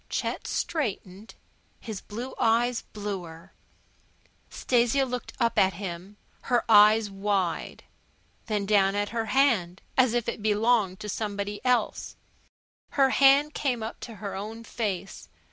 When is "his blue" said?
1.79-2.33